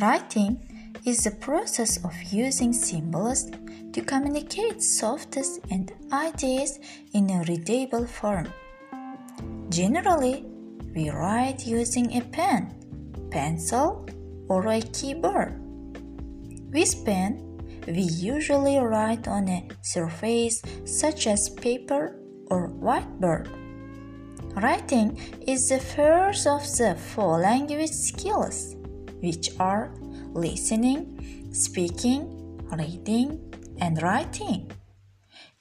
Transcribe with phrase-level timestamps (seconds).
[0.00, 0.56] Writing
[1.04, 3.50] is the process of using symbols
[3.92, 6.78] to communicate thoughts and ideas
[7.12, 8.48] in a readable form.
[9.68, 10.46] Generally,
[10.94, 12.72] we write using a pen,
[13.30, 14.06] pencil,
[14.48, 15.60] or a keyboard.
[16.72, 23.48] With pen, we usually write on a surface such as paper or whiteboard.
[24.62, 28.76] Writing is the first of the four language skills,
[29.20, 29.92] which are
[30.32, 33.38] listening, speaking, reading,
[33.80, 34.70] and writing.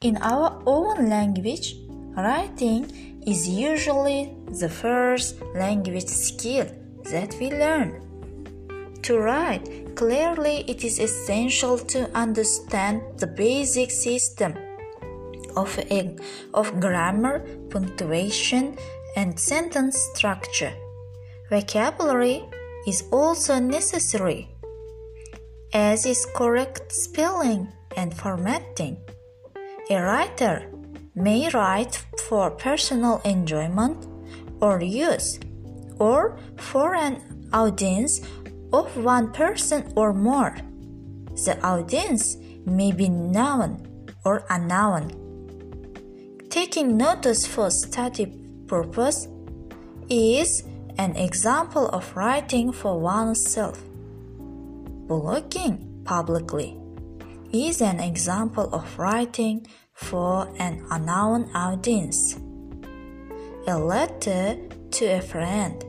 [0.00, 1.74] In our own language,
[2.16, 6.66] writing is usually the first language skill
[7.10, 8.04] that we learn.
[9.02, 14.54] To write clearly, it is essential to understand the basic system
[15.56, 16.16] of, a,
[16.54, 18.76] of grammar, punctuation,
[19.16, 20.72] and sentence structure.
[21.50, 22.44] Vocabulary
[22.88, 24.48] is also necessary
[25.74, 28.96] as is correct spelling and formatting.
[29.90, 30.72] A writer
[31.14, 34.06] may write for personal enjoyment
[34.60, 35.38] or use,
[35.98, 37.20] or for an
[37.52, 38.20] audience
[38.72, 40.56] of one person or more.
[41.44, 43.70] The audience may be noun
[44.24, 45.12] or noun.
[46.48, 48.26] Taking notes for study
[48.66, 49.28] purpose
[50.08, 50.64] is
[50.98, 53.80] an example of writing for oneself.
[55.06, 56.76] Blogging publicly
[57.52, 62.36] is an example of writing for an unknown audience.
[63.68, 64.58] A letter
[64.90, 65.84] to a friend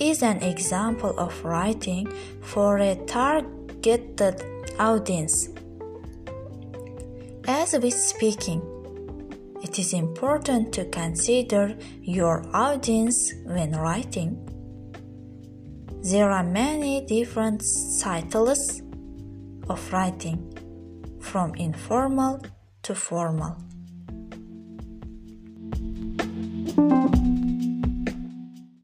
[0.00, 4.42] is an example of writing for a targeted
[4.80, 5.48] audience.
[7.46, 8.62] As with speaking,
[9.64, 14.30] it is important to consider your audience when writing.
[16.02, 18.82] There are many different styles
[19.70, 20.38] of writing,
[21.18, 22.44] from informal
[22.82, 23.56] to formal.